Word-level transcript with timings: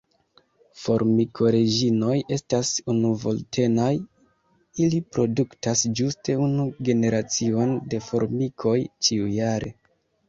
Formikoreĝinoj 0.83 2.15
estas 2.35 2.71
unuvoltenaj 2.93 3.91
(ili 4.85 5.03
produktas 5.17 5.85
ĝuste 6.01 6.39
unu 6.47 6.67
generacion 6.91 7.77
de 7.93 8.01
formikoj 8.09 8.77
ĉiujare). 9.07 9.73